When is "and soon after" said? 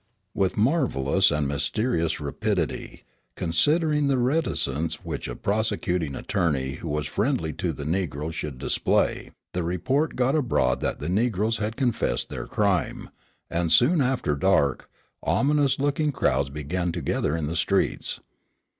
13.47-14.35